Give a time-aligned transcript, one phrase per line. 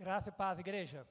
[0.00, 1.04] Graça e paz, igreja.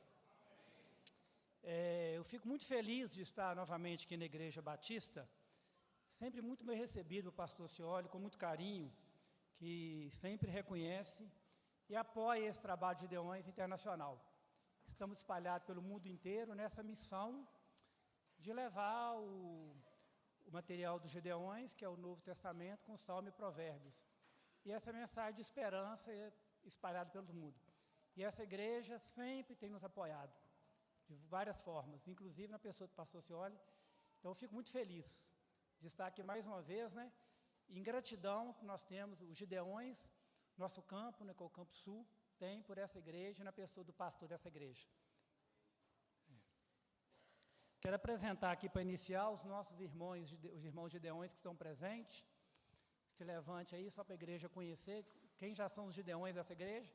[1.61, 5.27] É, eu fico muito feliz de estar novamente aqui na Igreja Batista,
[6.13, 8.89] sempre muito bem recebido o pastor Cioli, com muito carinho,
[9.57, 11.29] que sempre reconhece
[11.89, 14.13] e apoia esse trabalho de Deões Internacional.
[14.87, 17.45] Estamos espalhados pelo mundo inteiro nessa missão
[18.39, 19.75] de levar o,
[20.45, 24.01] o material dos Gedeões, que é o Novo Testamento, com Salmo e Provérbios.
[24.63, 26.31] E essa mensagem de esperança é
[26.63, 27.66] espalhada pelo mundo.
[28.17, 30.35] E essa igreja sempre tem nos apoiado,
[31.07, 33.57] de várias formas, inclusive na pessoa do pastor Cioli.
[34.17, 35.07] Então, eu fico muito feliz
[35.79, 37.11] de estar aqui mais uma vez, né?
[37.69, 39.99] Em gratidão que nós temos, os Gideões,
[40.57, 42.07] nosso campo, né, que é o Campo Sul,
[42.39, 44.87] tem por essa igreja, na pessoa do pastor dessa igreja.
[47.79, 52.25] Quero apresentar aqui para iniciar os nossos irmãos, os irmãos Gideões que estão presentes.
[53.15, 55.05] Se levante aí, só para a igreja conhecer
[55.37, 56.91] quem já são os Gideões dessa igreja.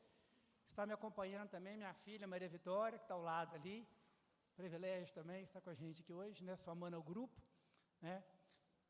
[0.73, 3.87] Está me acompanhando também minha filha Maria Vitória, que está ao lado ali.
[4.57, 6.57] Privilégio também estar com a gente aqui hoje, né?
[6.57, 7.39] Somando ao grupo.
[8.01, 8.25] Né?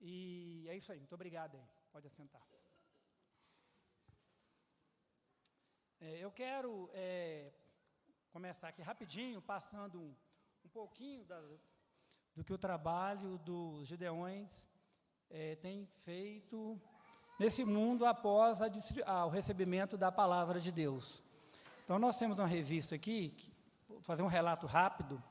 [0.00, 1.66] E é isso aí, muito obrigado aí.
[1.91, 2.41] Pode assentar.
[6.00, 7.53] É, eu quero é,
[8.30, 10.14] começar aqui rapidinho, passando um,
[10.64, 11.41] um pouquinho da,
[12.36, 14.70] do que o trabalho dos Gideões
[15.28, 16.80] é, tem feito
[17.41, 18.66] nesse mundo após a,
[19.05, 21.25] a, o recebimento da palavra de Deus.
[21.84, 23.50] Então, nós temos uma revista aqui, que,
[23.88, 25.22] vou fazer um relato rápido,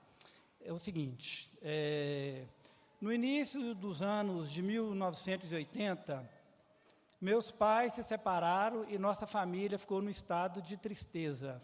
[0.63, 2.43] é o seguinte, é,
[2.99, 6.29] no início dos anos de 1980,
[7.21, 11.61] meus pais se separaram e nossa família ficou no estado de tristeza,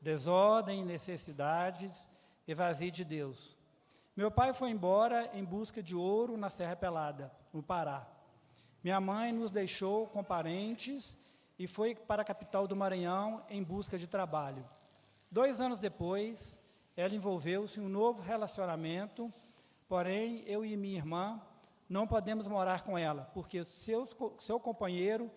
[0.00, 2.10] desordem, necessidades
[2.48, 3.56] e vazio de Deus.
[4.16, 8.06] Meu pai foi embora em busca de ouro na Serra Pelada, no Pará.
[8.82, 11.16] Minha mãe nos deixou com parentes
[11.58, 14.64] e foi para a capital do Maranhão em busca de trabalho.
[15.30, 16.56] Dois anos depois,
[16.96, 19.32] ela envolveu-se em um novo relacionamento,
[19.88, 21.40] porém, eu e minha irmã
[21.88, 24.06] não podemos morar com ela, porque seu,
[24.38, 25.30] seu companheiro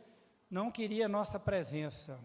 [0.50, 2.20] não queria nossa presença.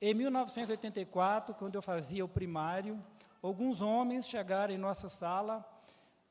[0.00, 3.02] Em 1984, quando eu fazia o primário,
[3.42, 5.64] alguns homens chegaram em nossa sala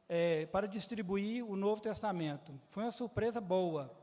[0.08, 2.52] é, para distribuir o Novo Testamento.
[2.68, 3.96] Foi uma surpresa boa,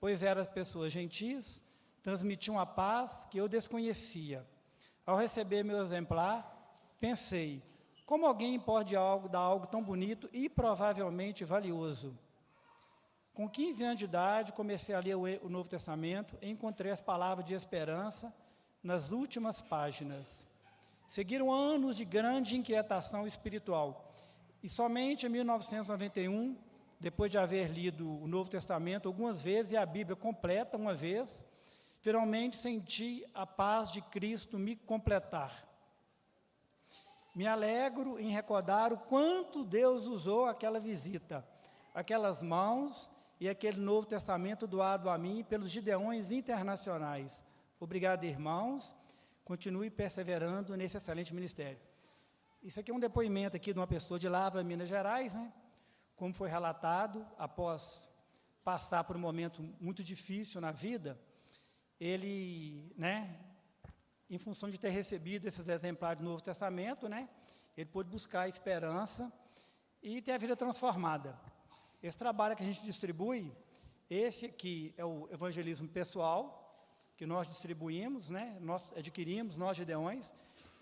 [0.00, 1.62] pois eram pessoas gentis,
[2.02, 4.46] transmitiam a paz que eu desconhecia.
[5.06, 7.62] Ao receber meu exemplar, pensei:
[8.06, 12.18] como alguém pode algo, dar algo tão bonito e provavelmente valioso?
[13.32, 17.46] Com 15 anos de idade, comecei a ler o Novo Testamento e encontrei as palavras
[17.46, 18.34] de esperança
[18.82, 20.26] nas últimas páginas.
[21.08, 24.12] Seguiram anos de grande inquietação espiritual.
[24.62, 26.56] E somente em 1991,
[26.98, 31.42] depois de haver lido o Novo Testamento algumas vezes e a Bíblia completa uma vez,
[32.00, 35.66] finalmente senti a paz de Cristo me completar.
[37.34, 41.46] Me alegro em recordar o quanto Deus usou aquela visita,
[41.94, 47.40] aquelas mãos e aquele Novo Testamento doado a mim pelos Gideões internacionais.
[47.78, 48.92] Obrigado, irmãos,
[49.44, 51.80] continue perseverando nesse excelente ministério.
[52.62, 55.52] Isso aqui é um depoimento aqui de uma pessoa de Lavra, Minas Gerais, né?
[56.16, 58.06] Como foi relatado, após
[58.62, 61.18] passar por um momento muito difícil na vida,
[62.00, 63.38] ele, né,
[64.28, 67.28] em função de ter recebido esses exemplares do Novo Testamento, né,
[67.76, 69.30] ele pôde buscar a esperança
[70.02, 71.38] e ter a vida transformada.
[72.02, 73.52] Esse trabalho que a gente distribui,
[74.08, 76.56] esse aqui é o evangelismo pessoal,
[77.16, 80.32] que nós distribuímos, né, nós adquirimos, nós Gideões,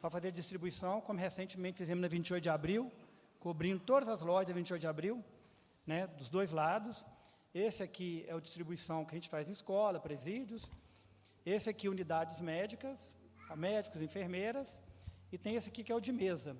[0.01, 2.93] para fazer distribuição, como recentemente fizemos na 28 de abril,
[3.41, 5.25] cobrindo todas as lojas da 28 de abril,
[5.85, 7.05] né, dos dois lados.
[7.53, 10.71] Esse aqui é a distribuição que a gente faz em escola, presídios.
[11.57, 12.99] Esse aqui, unidades médicas,
[13.57, 14.77] médicos, enfermeiras.
[15.33, 16.57] E tem esse aqui que é o de mesa,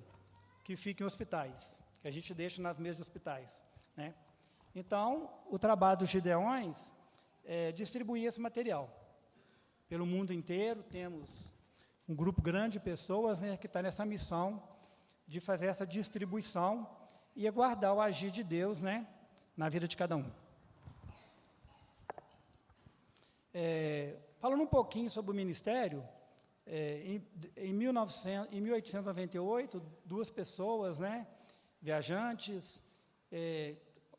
[0.63, 1.59] que fica em hospitais,
[2.01, 3.49] que a gente deixa nas mesas de hospitais.
[3.95, 4.15] Né?
[4.73, 6.77] Então, o trabalho dos Gideões
[7.45, 8.85] é distribuir esse material
[9.87, 11.29] pelo mundo inteiro, temos
[12.07, 14.61] um grupo grande de pessoas né, que está nessa missão
[15.27, 16.89] de fazer essa distribuição
[17.35, 19.07] e aguardar o agir de Deus né,
[19.55, 20.31] na vida de cada um.
[23.53, 26.03] É, falando um pouquinho sobre o ministério,
[26.65, 27.27] é, em,
[27.57, 31.27] em, 1900, em 1898, duas pessoas, né,
[31.81, 32.81] viajantes,
[33.31, 33.75] é,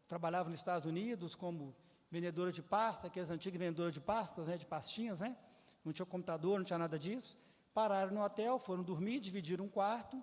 [0.07, 1.75] trabalhavam nos Estados Unidos como
[2.11, 5.37] vendedora de pasta, aquelas antigas vendedoras de pastas, né, de pastinhas, né,
[5.85, 7.39] não tinha computador, não tinha nada disso.
[7.73, 10.23] Pararam no hotel, foram dormir, dividiram um quarto,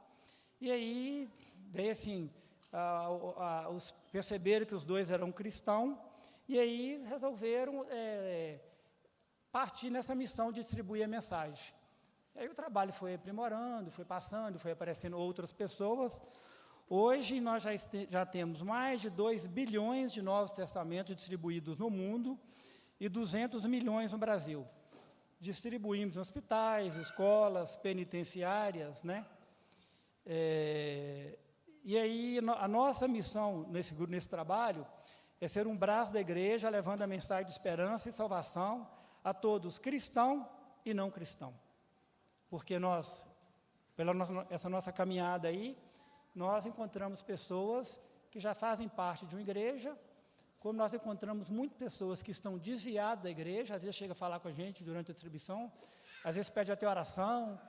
[0.62, 1.30] e aí,
[1.72, 2.30] daí assim,
[2.72, 5.98] a, a, os, perceberam que os dois eram cristãos,
[6.48, 8.60] e aí resolveram é,
[9.58, 11.74] partir nessa missão de distribuir a mensagem.
[12.36, 16.12] E aí o trabalho foi aprimorando, foi passando, foi aparecendo outras pessoas.
[16.88, 17.72] Hoje nós já,
[18.08, 22.40] já temos mais de 2 bilhões de Novos Testamentos distribuídos no mundo
[23.00, 24.64] e 200 milhões no Brasil.
[25.40, 29.26] Distribuímos em hospitais, escolas, penitenciárias, né?
[30.24, 31.36] É,
[31.84, 34.86] e aí a nossa missão nesse, nesse trabalho
[35.42, 38.96] é ser um braço da igreja levando a mensagem de esperança e salvação
[39.30, 40.50] a todos, cristão
[40.86, 41.54] e não cristão.
[42.50, 43.06] Porque nós,
[43.96, 45.78] pela nossa, essa nossa caminhada aí,
[46.34, 48.00] nós encontramos pessoas
[48.32, 49.98] que já fazem parte de uma igreja,
[50.60, 54.40] como nós encontramos muitas pessoas que estão desviadas da igreja, às vezes chega a falar
[54.40, 55.72] com a gente durante a distribuição,
[56.24, 57.60] às vezes pede até oração,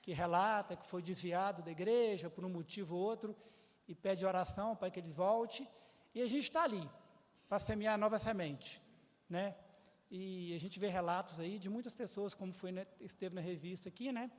[0.00, 3.36] que relata que foi desviado da igreja por um motivo ou outro,
[3.86, 5.68] e pede oração para que ele volte,
[6.14, 6.88] e a gente está ali,
[7.48, 8.80] para semear nova semente,
[9.28, 9.54] né?
[10.14, 13.88] E a gente vê relatos aí de muitas pessoas, como foi, né, esteve na revista
[13.88, 14.30] aqui, né?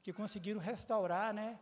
[0.00, 1.58] Que conseguiram restaurar, né?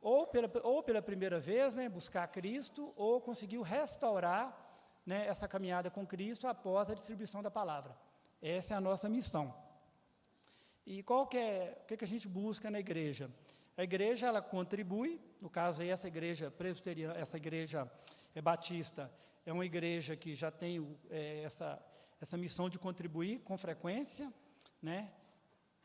[0.00, 1.88] Ou pela, ou pela primeira vez, né?
[1.88, 4.56] Buscar Cristo, ou conseguiu restaurar
[5.04, 7.98] né, essa caminhada com Cristo após a distribuição da palavra.
[8.40, 9.52] Essa é a nossa missão.
[10.86, 13.28] E qual que é, o que, que a gente busca na igreja?
[13.76, 17.90] A igreja ela contribui, no caso aí essa igreja presbiteriana, essa igreja
[18.32, 19.10] é, batista
[19.44, 21.82] é uma igreja que já tem é, essa
[22.22, 24.32] essa missão de contribuir com frequência,
[24.80, 25.10] né?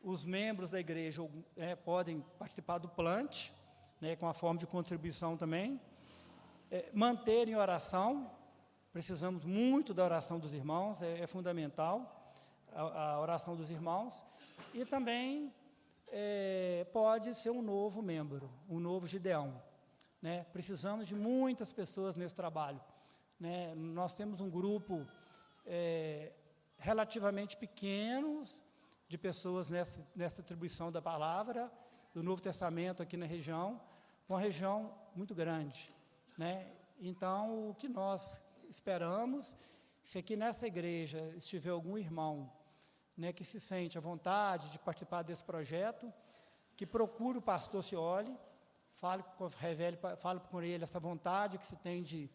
[0.00, 3.52] Os membros da igreja é, podem participar do plante,
[4.00, 5.80] né, com a forma de contribuição também.
[6.70, 8.30] É, manter em oração,
[8.92, 12.32] precisamos muito da oração dos irmãos, é, é fundamental
[12.72, 14.14] a, a, oração dos irmãos.
[14.72, 15.52] E também
[16.06, 19.60] é, pode ser um novo membro, um novo Gideão.
[20.22, 20.46] Né?
[20.52, 22.80] Precisamos de muitas pessoas nesse trabalho.
[23.40, 23.74] Né?
[23.74, 25.04] Nós temos um grupo
[25.68, 26.32] é,
[26.78, 28.64] relativamente pequenos
[29.06, 31.70] de pessoas nessa, nessa atribuição da palavra,
[32.14, 33.80] do Novo Testamento aqui na região,
[34.28, 35.92] uma região muito grande.
[36.36, 36.66] Né?
[36.98, 39.54] Então, o que nós esperamos,
[40.04, 42.50] se aqui nessa igreja estiver algum irmão
[43.16, 46.12] né, que se sente à vontade de participar desse projeto,
[46.76, 48.34] que procure o pastor Cioli,
[48.94, 49.24] fale,
[49.58, 52.30] revele, fale com ele essa vontade que se tem de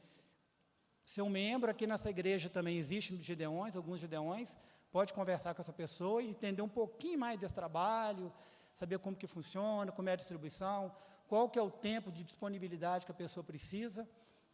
[1.06, 1.70] ser um membro.
[1.70, 4.58] Aqui nessa igreja também existe gideões, alguns gideões,
[4.92, 8.32] pode conversar com essa pessoa e entender um pouquinho mais desse trabalho,
[8.76, 10.94] saber como que funciona, como é a distribuição,
[11.28, 14.08] qual que é o tempo de disponibilidade que a pessoa precisa.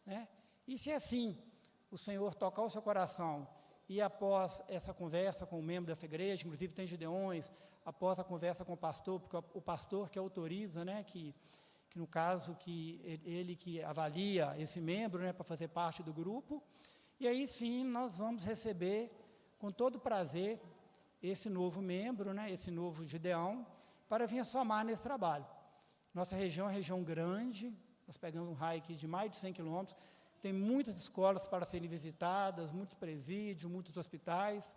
[0.06, 0.28] Né?
[0.66, 1.36] E se é assim,
[1.90, 3.46] o Senhor tocar o seu coração
[3.88, 7.50] e após essa conversa com o membro dessa igreja, inclusive tem Gideões,
[7.84, 11.34] após a conversa com o pastor, porque o pastor que autoriza, né, que,
[11.90, 16.62] que no caso que ele que avalia esse membro, né, para fazer parte do grupo,
[17.18, 19.10] e aí sim nós vamos receber
[19.58, 20.60] com todo prazer
[21.22, 23.66] esse novo membro, né, esse novo Gideão,
[24.08, 25.46] para vir somar nesse trabalho.
[26.14, 27.72] Nossa região é região grande,
[28.06, 29.96] nós pegamos um raio aqui de mais de 100 quilômetros,
[30.40, 34.72] tem muitas escolas para serem visitadas, muitos presídios, muitos hospitais.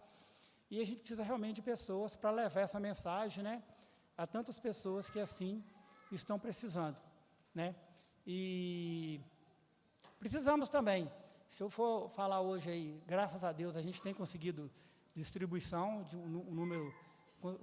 [0.70, 3.64] E a gente precisa realmente de pessoas para levar essa mensagem né,
[4.18, 5.64] a tantas pessoas que assim
[6.16, 6.98] estão precisando.
[7.54, 7.76] Né?
[8.26, 9.20] E
[10.20, 11.12] precisamos também,
[11.50, 14.72] se eu for falar hoje aí, graças a Deus, a gente tem conseguido
[15.16, 16.94] distribuição de um, número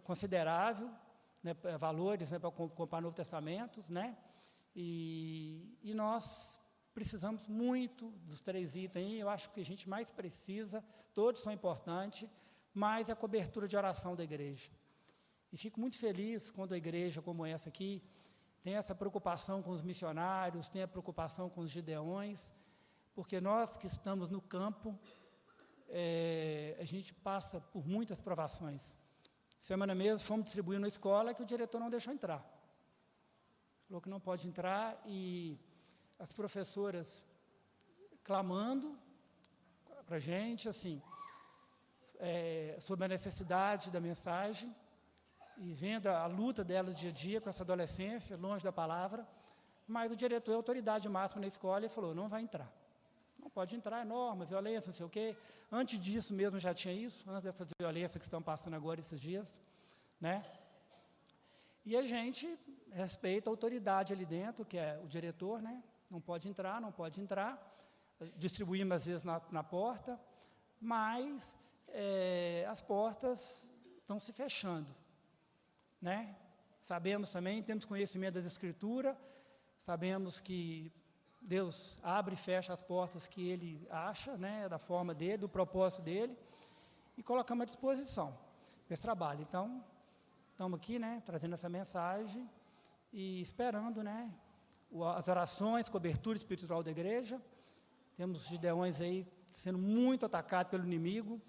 [0.05, 0.91] considerável,
[1.43, 4.17] né, valores né, para comprar Novo Testamento, né?
[4.77, 6.57] E, e nós
[6.95, 10.85] precisamos muito dos três itens eu acho que a gente mais precisa,
[11.15, 12.29] todos são importantes,
[12.73, 14.71] mas é a cobertura de oração da igreja.
[15.53, 18.03] E fico muito feliz quando a igreja como essa aqui
[18.63, 22.53] tem essa preocupação com os missionários, tem a preocupação com os gideões,
[23.15, 24.99] porque nós que estamos no campo,
[25.89, 28.95] é, a gente passa por muitas provações.
[29.59, 32.45] Semana mesmo fomos distribuir na escola que o diretor não deixou entrar.
[33.87, 35.59] Falou que não pode entrar e
[36.19, 37.25] as professoras
[38.23, 38.99] clamando
[40.07, 41.03] para a gente, assim,
[42.19, 44.75] é, sobre a necessidade da mensagem
[45.61, 49.27] e vendo a, luta delas dia a dia com essa adolescência, longe da palavra,
[49.87, 52.71] mas o diretor é autoridade máxima na escola e falou, não vai entrar.
[53.39, 55.37] Não pode entrar, é norma, violência, não sei o quê.
[55.71, 59.63] Antes disso mesmo já tinha isso, antes dessa violência que estão passando agora esses dias,
[60.21, 60.45] né?
[61.85, 62.59] E a gente
[62.91, 65.83] respeita a autoridade ali dentro, que é o diretor, né?
[66.11, 67.59] não pode entrar, não pode entrar.
[68.37, 70.21] Distribuímos às vezes na, na porta,
[70.81, 71.57] mas
[71.89, 74.89] é, as portas estão se fechando.
[76.01, 76.35] Né?
[76.83, 79.17] Sabemos também, temos conhecimento das Escrituras,
[79.85, 80.91] sabemos que
[81.41, 86.03] Deus abre e fecha as portas que Ele acha, né, da forma dele, do propósito
[86.03, 86.37] dele,
[87.17, 88.37] e colocamos à disposição
[88.89, 89.43] esse trabalho.
[89.43, 89.85] Então,
[90.51, 92.49] estamos aqui, né, trazendo essa mensagem
[93.13, 94.31] e esperando, né,
[95.17, 97.41] as orações, cobertura espiritual da igreja.
[98.17, 101.41] Temos gideões aí sendo muito atacados pelo inimigo,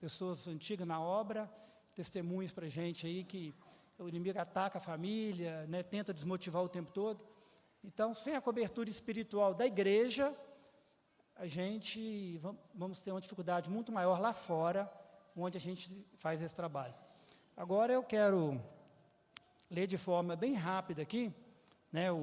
[0.00, 1.50] pessoas antigas na obra,
[1.94, 3.54] testemunhos para gente aí que
[3.98, 7.24] o inimigo ataca a família, né, tenta desmotivar o tempo todo.
[7.82, 10.34] Então, sem a cobertura espiritual da igreja,
[11.34, 12.38] a gente
[12.74, 14.90] vamos ter uma dificuldade muito maior lá fora,
[15.36, 16.94] onde a gente faz esse trabalho.
[17.56, 18.60] Agora eu quero
[19.70, 21.32] ler de forma bem rápida aqui,
[21.92, 22.18] né, eu,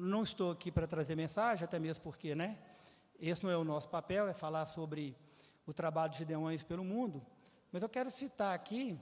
[0.00, 2.58] não estou aqui para trazer mensagem, até mesmo porque, né,
[3.18, 5.14] esse não é o nosso papel, é falar sobre
[5.66, 7.22] o trabalho de Gideões pelo mundo,
[7.70, 8.98] mas eu quero citar aqui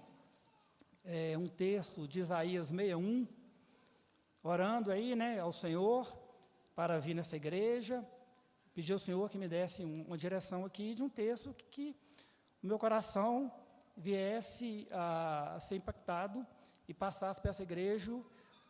[1.10, 3.26] é, um texto de Isaías 61,
[4.42, 6.06] orando aí, né, ao Senhor
[6.74, 8.06] para vir nessa igreja,
[8.74, 11.96] pedi ao Senhor que me desse um, uma direção aqui de um texto que, que
[12.62, 13.50] o meu coração
[13.96, 16.46] viesse a, a ser impactado
[16.86, 18.12] e passasse para essa igreja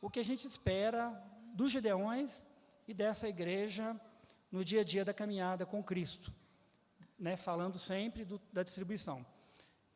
[0.00, 1.10] o que a gente espera
[1.54, 2.44] dos Gideões
[2.86, 4.00] e dessa igreja
[4.50, 6.32] no dia a dia da caminhada com Cristo,
[7.18, 9.26] né, falando sempre do, da distribuição.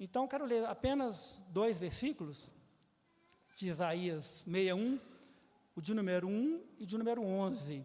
[0.04, 2.50] Então, quero ler apenas dois versículos
[3.54, 4.98] de Isaías 61,
[5.76, 7.84] o de número 1 e de número 11.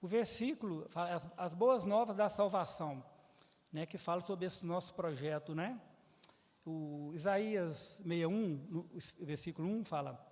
[0.00, 3.04] O versículo as, as boas novas da salvação,
[3.72, 5.80] né, que fala sobre esse nosso projeto, né?
[6.64, 8.30] O Isaías 61,
[8.70, 10.24] no versículo 1 fala: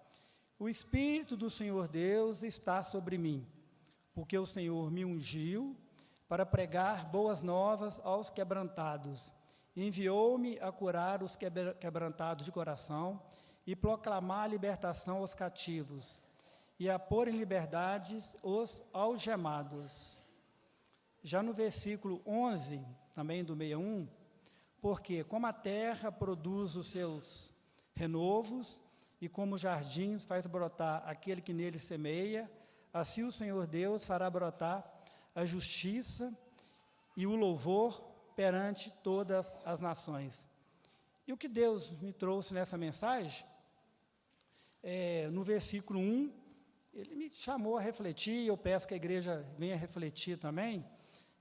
[0.60, 3.44] O espírito do Senhor Deus está sobre mim,
[4.14, 5.76] porque o Senhor me ungiu
[6.28, 9.34] para pregar boas novas aos quebrantados.
[9.76, 13.20] Enviou-me a curar os quebrantados de coração
[13.66, 16.18] e proclamar a libertação aos cativos
[16.78, 20.16] e a pôr em liberdade os algemados.
[21.22, 22.80] Já no versículo 11,
[23.14, 24.08] também do 61,
[24.80, 27.52] porque como a terra produz os seus
[27.94, 28.80] renovos
[29.20, 32.50] e como jardins faz brotar aquele que nele semeia,
[32.92, 34.84] assim o Senhor Deus fará brotar
[35.34, 36.32] a justiça
[37.16, 40.38] e o louvor perante todas as nações.
[41.26, 43.44] E o que Deus me trouxe nessa mensagem,
[44.82, 46.32] é, no versículo 1,
[46.92, 50.86] ele me chamou a refletir, eu peço que a igreja venha refletir também,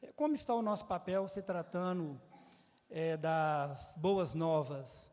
[0.02, 2.20] é, como está o nosso papel se tratando
[2.90, 5.12] é, das boas novas.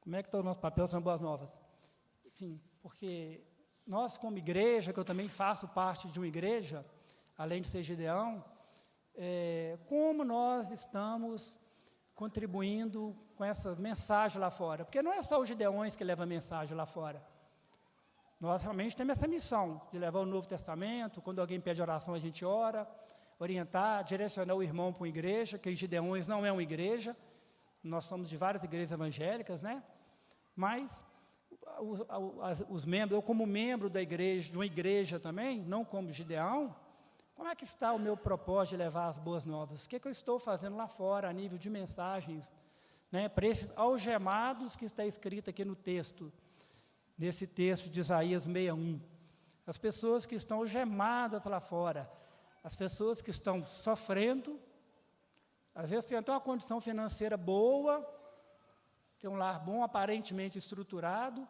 [0.00, 1.50] Como é que está o nosso papel sendo boas novas?
[2.30, 3.42] Sim, porque
[3.86, 6.86] nós como igreja, que eu também faço parte de uma igreja,
[7.36, 8.42] além de ser Gideão,
[9.22, 11.54] é, como nós estamos
[12.14, 14.82] contribuindo com essa mensagem lá fora.
[14.82, 17.22] Porque não é só os Gideões que levam a mensagem lá fora.
[18.40, 22.18] Nós realmente temos essa missão de levar o Novo Testamento, quando alguém pede oração, a
[22.18, 22.88] gente ora,
[23.38, 27.14] orientar, direcionar o irmão para uma igreja, que Gideões não é uma igreja,
[27.84, 29.82] nós somos de várias igrejas evangélicas, né?
[30.56, 31.04] Mas
[31.80, 36.10] os, os, os membros, eu como membro da igreja, de uma igreja também, não como
[36.10, 36.74] Gideão,
[37.40, 39.86] como é que está o meu propósito de levar as boas novas?
[39.86, 42.52] O que, é que eu estou fazendo lá fora, a nível de mensagens,
[43.10, 46.30] né, para esses algemados que está escrito aqui no texto?
[47.16, 49.00] nesse texto de Isaías 61.
[49.66, 52.10] As pessoas que estão gemadas lá fora,
[52.62, 54.60] as pessoas que estão sofrendo,
[55.74, 57.94] às vezes têm até uma condição financeira boa,
[59.18, 61.46] tem um lar bom, aparentemente estruturado,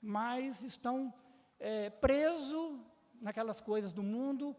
[0.00, 1.12] mas estão
[1.58, 2.78] é, presos
[3.20, 4.54] naquelas coisas do mundo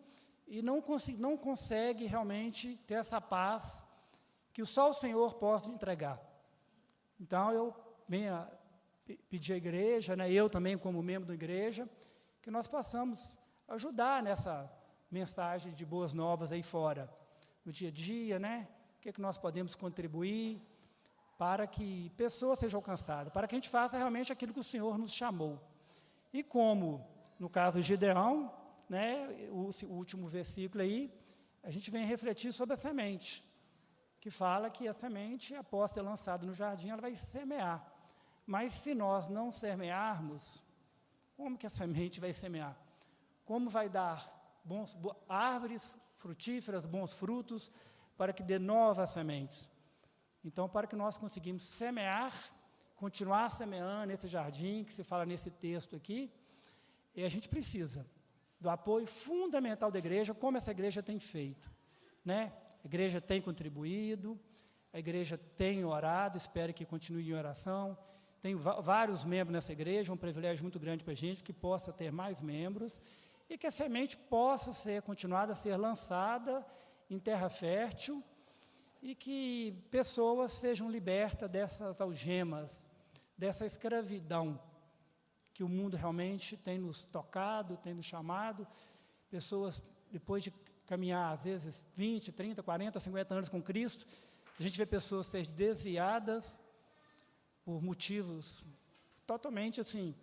[0.47, 0.83] e não,
[1.17, 3.83] não consegue realmente ter essa paz
[4.53, 6.21] que só o Senhor possa entregar.
[7.19, 7.73] Então eu
[8.07, 8.47] venho
[9.29, 11.89] pedir à igreja, né, eu também como membro da igreja,
[12.41, 13.21] que nós possamos
[13.67, 14.71] ajudar nessa
[15.09, 17.09] mensagem de boas novas aí fora,
[17.63, 18.67] no dia a dia, né?
[18.97, 20.61] O que, é que nós podemos contribuir
[21.37, 24.97] para que pessoas sejam alcançadas, para que a gente faça realmente aquilo que o Senhor
[24.97, 25.59] nos chamou.
[26.31, 27.05] E como,
[27.39, 28.51] no caso de Gideão,
[28.89, 31.11] né, o, o último versículo aí,
[31.63, 33.43] a gente vem refletir sobre a semente,
[34.19, 37.91] que fala que a semente, após ser lançada no jardim, ela vai semear.
[38.45, 40.61] Mas se nós não semearmos,
[41.35, 42.77] como que a semente vai semear?
[43.43, 44.31] Como vai dar
[44.63, 44.95] bons,
[45.27, 45.83] árvores
[46.17, 47.71] frutíferas, bons frutos,
[48.17, 49.69] para que dê novas sementes?
[50.43, 52.33] Então, para que nós conseguimos semear,
[52.95, 56.31] continuar semeando esse jardim que se fala nesse texto aqui,
[57.15, 58.05] e a gente precisa
[58.65, 61.71] do apoio fundamental da igreja, como essa igreja tem feito.
[62.23, 62.51] Né?
[62.83, 64.39] A igreja tem contribuído,
[64.91, 67.95] a igreja tem orado, espero que continue em oração,
[68.41, 72.11] tem vários membros nessa igreja, um privilégio muito grande para a gente, que possa ter
[72.11, 72.97] mais membros
[73.47, 76.65] e que a semente possa ser continuada a ser lançada
[77.07, 78.23] em terra fértil
[78.99, 82.83] e que pessoas sejam libertas dessas algemas,
[83.37, 84.59] dessa escravidão
[85.55, 88.67] que o mundo realmente tem nos tocado, tem nos chamado.
[89.31, 89.81] Pessoas,
[90.11, 90.53] depois de
[90.85, 94.05] caminhar, às vezes, 20, 30, 40, 50 anos com Cristo,
[94.59, 96.59] a gente vê pessoas ser desviadas
[97.63, 98.67] por motivos
[99.25, 100.13] totalmente assim,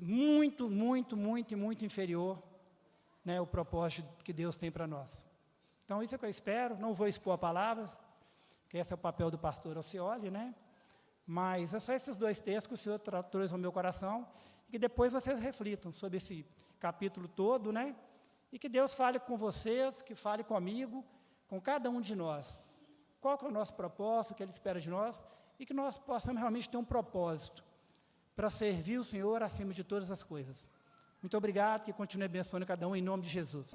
[0.00, 2.42] muito, muito, muito muito inferior
[3.24, 5.26] né, o propósito que Deus tem para nós.
[5.84, 6.76] Então, isso é que eu espero.
[6.76, 7.96] Não vou expor palavras,
[8.68, 10.52] que esse é o papel do pastor Alcioli, né?
[11.26, 12.98] Mas é só esses dois textos que o Senhor
[13.30, 14.26] trouxe ao meu coração
[14.68, 16.46] e que depois vocês reflitam sobre esse
[16.78, 17.96] capítulo todo, né?
[18.52, 21.04] E que Deus fale com vocês, que fale comigo,
[21.48, 22.58] com cada um de nós.
[23.20, 25.20] Qual é o nosso propósito, o que Ele espera de nós
[25.58, 27.64] e que nós possamos realmente ter um propósito
[28.36, 30.64] para servir o Senhor acima de todas as coisas.
[31.22, 33.74] Muito obrigado, que continue abençoando cada um em nome de Jesus.